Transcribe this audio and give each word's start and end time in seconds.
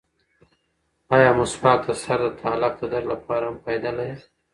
ایا 1.15 1.31
مسواک 1.39 1.79
د 1.89 1.91
سر 2.03 2.19
د 2.23 2.27
تالک 2.39 2.73
د 2.79 2.83
درد 2.93 3.05
لپاره 3.13 3.43
هم 3.49 3.57
فایده 3.63 3.91
لري؟ 3.97 4.15